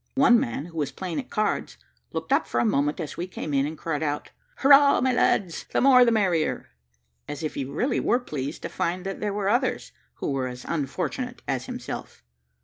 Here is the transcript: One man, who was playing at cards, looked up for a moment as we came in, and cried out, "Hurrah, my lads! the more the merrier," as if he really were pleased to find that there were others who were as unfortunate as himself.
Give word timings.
One 0.15 0.39
man, 0.39 0.65
who 0.65 0.79
was 0.79 0.91
playing 0.91 1.19
at 1.19 1.29
cards, 1.29 1.77
looked 2.11 2.33
up 2.33 2.47
for 2.47 2.59
a 2.59 2.65
moment 2.65 2.99
as 2.99 3.17
we 3.17 3.27
came 3.27 3.53
in, 3.53 3.67
and 3.67 3.77
cried 3.77 4.01
out, 4.01 4.31
"Hurrah, 4.57 4.99
my 4.99 5.13
lads! 5.13 5.67
the 5.71 5.79
more 5.79 6.03
the 6.03 6.11
merrier," 6.11 6.69
as 7.27 7.43
if 7.43 7.53
he 7.53 7.65
really 7.65 7.99
were 7.99 8.17
pleased 8.19 8.63
to 8.63 8.69
find 8.69 9.05
that 9.05 9.19
there 9.19 9.31
were 9.31 9.47
others 9.47 9.91
who 10.15 10.31
were 10.31 10.47
as 10.47 10.65
unfortunate 10.67 11.43
as 11.47 11.67
himself. 11.67 12.23